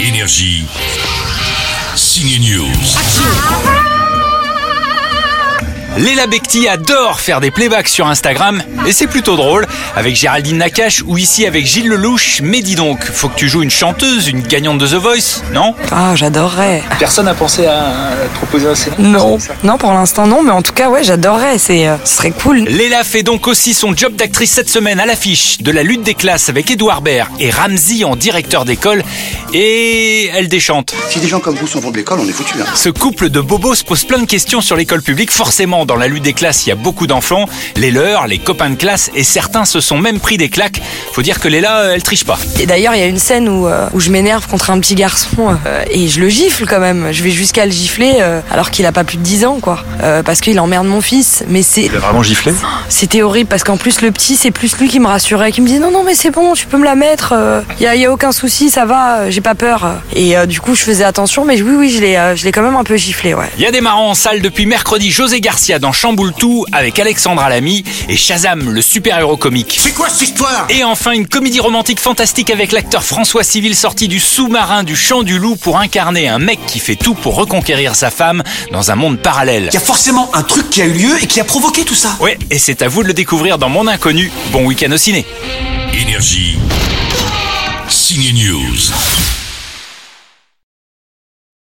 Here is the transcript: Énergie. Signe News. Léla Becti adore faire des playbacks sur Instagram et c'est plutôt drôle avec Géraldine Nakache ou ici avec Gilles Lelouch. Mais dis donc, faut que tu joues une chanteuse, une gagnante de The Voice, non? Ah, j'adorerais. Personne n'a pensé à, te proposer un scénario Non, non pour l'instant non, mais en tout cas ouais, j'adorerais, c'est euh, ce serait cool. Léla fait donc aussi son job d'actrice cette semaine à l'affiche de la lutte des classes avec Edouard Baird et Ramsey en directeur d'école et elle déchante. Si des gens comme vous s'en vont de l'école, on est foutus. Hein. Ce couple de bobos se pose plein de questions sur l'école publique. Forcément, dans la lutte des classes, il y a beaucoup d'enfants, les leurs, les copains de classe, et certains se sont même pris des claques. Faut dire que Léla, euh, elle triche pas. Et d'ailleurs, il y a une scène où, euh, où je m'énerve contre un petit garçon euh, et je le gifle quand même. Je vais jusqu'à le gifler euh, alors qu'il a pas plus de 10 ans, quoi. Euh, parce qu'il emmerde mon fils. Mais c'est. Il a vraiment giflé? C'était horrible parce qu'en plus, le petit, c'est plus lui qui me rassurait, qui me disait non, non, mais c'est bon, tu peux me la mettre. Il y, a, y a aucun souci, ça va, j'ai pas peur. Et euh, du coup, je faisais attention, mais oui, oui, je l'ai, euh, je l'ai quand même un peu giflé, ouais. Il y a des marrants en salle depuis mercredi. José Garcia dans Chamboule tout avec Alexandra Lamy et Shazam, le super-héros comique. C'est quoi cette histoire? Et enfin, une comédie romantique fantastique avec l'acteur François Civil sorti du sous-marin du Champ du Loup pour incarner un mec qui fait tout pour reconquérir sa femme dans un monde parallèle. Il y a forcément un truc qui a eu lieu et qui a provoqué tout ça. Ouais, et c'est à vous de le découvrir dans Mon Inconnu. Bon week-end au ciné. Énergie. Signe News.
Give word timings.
Énergie. 0.00 0.64
Signe 1.94 2.40
News. 2.40 2.96
Léla 5.98 6.26
Becti 6.26 6.68
adore 6.68 7.20
faire 7.20 7.40
des 7.40 7.50
playbacks 7.50 7.88
sur 7.88 8.06
Instagram 8.06 8.62
et 8.86 8.92
c'est 8.92 9.08
plutôt 9.08 9.36
drôle 9.36 9.66
avec 9.96 10.14
Géraldine 10.14 10.58
Nakache 10.58 11.02
ou 11.06 11.18
ici 11.18 11.46
avec 11.46 11.66
Gilles 11.66 11.88
Lelouch. 11.88 12.40
Mais 12.42 12.62
dis 12.62 12.76
donc, 12.76 13.04
faut 13.04 13.28
que 13.28 13.34
tu 13.36 13.48
joues 13.48 13.62
une 13.62 13.70
chanteuse, 13.70 14.28
une 14.28 14.40
gagnante 14.40 14.78
de 14.78 14.86
The 14.86 14.94
Voice, 14.94 15.42
non? 15.52 15.74
Ah, 15.90 16.14
j'adorerais. 16.14 16.82
Personne 16.98 17.26
n'a 17.26 17.34
pensé 17.34 17.66
à, 17.66 18.12
te 18.32 18.38
proposer 18.38 18.68
un 18.68 18.74
scénario 18.74 19.04
Non, 19.04 19.38
non 19.64 19.78
pour 19.78 19.92
l'instant 19.92 20.26
non, 20.26 20.42
mais 20.42 20.52
en 20.52 20.62
tout 20.62 20.72
cas 20.72 20.88
ouais, 20.88 21.04
j'adorerais, 21.04 21.58
c'est 21.58 21.88
euh, 21.88 21.96
ce 22.04 22.16
serait 22.16 22.30
cool. 22.30 22.60
Léla 22.60 23.02
fait 23.02 23.24
donc 23.24 23.48
aussi 23.48 23.74
son 23.74 23.94
job 23.94 24.14
d'actrice 24.14 24.52
cette 24.52 24.70
semaine 24.70 25.00
à 25.00 25.06
l'affiche 25.06 25.60
de 25.60 25.72
la 25.72 25.82
lutte 25.82 26.02
des 26.02 26.14
classes 26.14 26.48
avec 26.48 26.70
Edouard 26.70 27.02
Baird 27.02 27.28
et 27.40 27.50
Ramsey 27.50 28.04
en 28.04 28.16
directeur 28.16 28.64
d'école 28.64 29.02
et 29.52 30.26
elle 30.34 30.48
déchante. 30.48 30.94
Si 31.10 31.18
des 31.20 31.28
gens 31.28 31.40
comme 31.40 31.56
vous 31.56 31.66
s'en 31.66 31.80
vont 31.80 31.90
de 31.90 31.96
l'école, 31.96 32.20
on 32.20 32.28
est 32.28 32.32
foutus. 32.32 32.56
Hein. 32.60 32.66
Ce 32.74 32.88
couple 32.88 33.30
de 33.30 33.40
bobos 33.40 33.74
se 33.74 33.84
pose 33.84 34.04
plein 34.04 34.18
de 34.18 34.26
questions 34.26 34.60
sur 34.60 34.76
l'école 34.76 35.02
publique. 35.02 35.30
Forcément, 35.30 35.86
dans 35.86 35.96
la 35.96 36.08
lutte 36.08 36.22
des 36.22 36.32
classes, 36.32 36.66
il 36.66 36.68
y 36.68 36.72
a 36.72 36.76
beaucoup 36.76 37.06
d'enfants, 37.06 37.46
les 37.76 37.90
leurs, 37.90 38.26
les 38.26 38.38
copains 38.38 38.70
de 38.70 38.76
classe, 38.76 39.10
et 39.14 39.24
certains 39.24 39.64
se 39.64 39.80
sont 39.80 39.98
même 39.98 40.20
pris 40.20 40.36
des 40.36 40.48
claques. 40.48 40.80
Faut 41.12 41.22
dire 41.22 41.40
que 41.40 41.48
Léla, 41.48 41.80
euh, 41.80 41.92
elle 41.94 42.02
triche 42.02 42.24
pas. 42.24 42.38
Et 42.60 42.66
d'ailleurs, 42.66 42.94
il 42.94 43.00
y 43.00 43.04
a 43.04 43.06
une 43.06 43.18
scène 43.18 43.48
où, 43.48 43.66
euh, 43.66 43.88
où 43.92 44.00
je 44.00 44.10
m'énerve 44.10 44.46
contre 44.46 44.70
un 44.70 44.78
petit 44.80 44.94
garçon 44.94 45.56
euh, 45.66 45.84
et 45.90 46.08
je 46.08 46.20
le 46.20 46.28
gifle 46.28 46.66
quand 46.66 46.80
même. 46.80 47.08
Je 47.12 47.22
vais 47.22 47.30
jusqu'à 47.30 47.64
le 47.66 47.72
gifler 47.72 48.18
euh, 48.20 48.40
alors 48.50 48.70
qu'il 48.70 48.86
a 48.86 48.92
pas 48.92 49.04
plus 49.04 49.16
de 49.16 49.22
10 49.22 49.44
ans, 49.44 49.58
quoi. 49.60 49.82
Euh, 50.02 50.22
parce 50.22 50.40
qu'il 50.40 50.58
emmerde 50.60 50.86
mon 50.86 51.00
fils. 51.00 51.44
Mais 51.48 51.62
c'est. 51.62 51.82
Il 51.82 51.96
a 51.96 51.98
vraiment 51.98 52.22
giflé? 52.22 52.52
C'était 52.88 53.22
horrible 53.22 53.48
parce 53.48 53.64
qu'en 53.64 53.76
plus, 53.76 54.00
le 54.02 54.12
petit, 54.12 54.36
c'est 54.36 54.50
plus 54.50 54.76
lui 54.78 54.88
qui 54.88 55.00
me 55.00 55.06
rassurait, 55.06 55.52
qui 55.52 55.60
me 55.60 55.66
disait 55.66 55.78
non, 55.80 55.90
non, 55.90 56.04
mais 56.04 56.14
c'est 56.14 56.30
bon, 56.30 56.54
tu 56.54 56.66
peux 56.66 56.78
me 56.78 56.84
la 56.84 56.94
mettre. 56.94 57.34
Il 57.78 57.82
y, 57.82 57.86
a, 57.86 57.96
y 57.96 58.04
a 58.04 58.12
aucun 58.12 58.32
souci, 58.32 58.70
ça 58.70 58.84
va, 58.84 59.30
j'ai 59.30 59.39
pas 59.40 59.54
peur. 59.54 60.00
Et 60.14 60.36
euh, 60.36 60.46
du 60.46 60.60
coup, 60.60 60.74
je 60.74 60.82
faisais 60.82 61.04
attention, 61.04 61.44
mais 61.44 61.60
oui, 61.60 61.74
oui, 61.76 61.90
je 61.90 62.00
l'ai, 62.00 62.16
euh, 62.16 62.36
je 62.36 62.44
l'ai 62.44 62.52
quand 62.52 62.62
même 62.62 62.76
un 62.76 62.84
peu 62.84 62.96
giflé, 62.96 63.34
ouais. 63.34 63.50
Il 63.56 63.62
y 63.62 63.66
a 63.66 63.70
des 63.70 63.80
marrants 63.80 64.10
en 64.10 64.14
salle 64.14 64.40
depuis 64.40 64.66
mercredi. 64.66 65.10
José 65.10 65.40
Garcia 65.40 65.78
dans 65.78 65.92
Chamboule 65.92 66.32
tout 66.32 66.64
avec 66.72 66.98
Alexandra 66.98 67.48
Lamy 67.48 67.84
et 68.08 68.16
Shazam, 68.16 68.70
le 68.70 68.82
super-héros 68.82 69.36
comique. 69.36 69.78
C'est 69.82 69.92
quoi 69.92 70.08
cette 70.08 70.28
histoire? 70.28 70.66
Et 70.68 70.84
enfin, 70.84 71.12
une 71.12 71.26
comédie 71.26 71.60
romantique 71.60 72.00
fantastique 72.00 72.50
avec 72.50 72.72
l'acteur 72.72 73.02
François 73.02 73.44
Civil 73.44 73.74
sorti 73.74 74.08
du 74.08 74.20
sous-marin 74.20 74.84
du 74.84 74.96
Champ 74.96 75.22
du 75.22 75.38
Loup 75.38 75.56
pour 75.56 75.78
incarner 75.78 76.28
un 76.28 76.38
mec 76.38 76.58
qui 76.66 76.78
fait 76.78 76.96
tout 76.96 77.14
pour 77.14 77.34
reconquérir 77.36 77.94
sa 77.94 78.10
femme 78.10 78.42
dans 78.72 78.90
un 78.90 78.96
monde 78.96 79.18
parallèle. 79.18 79.68
Il 79.70 79.74
y 79.74 79.78
a 79.78 79.80
forcément 79.80 80.30
un 80.34 80.42
truc 80.42 80.70
qui 80.70 80.82
a 80.82 80.86
eu 80.86 80.92
lieu 80.92 81.22
et 81.22 81.26
qui 81.26 81.40
a 81.40 81.44
provoqué 81.44 81.84
tout 81.84 81.94
ça. 81.94 82.16
Ouais, 82.20 82.38
et 82.50 82.58
c'est 82.58 82.82
à 82.82 82.88
vous 82.88 83.02
de 83.02 83.08
le 83.08 83.14
découvrir 83.14 83.58
dans 83.58 83.68
Mon 83.68 83.86
Inconnu. 83.86 84.30
Bon 84.52 84.64
week-end 84.66 84.90
au 84.92 84.96
ciné. 84.96 85.26
Énergie. 85.92 86.58
Signe 87.88 88.32
News. 88.32 89.29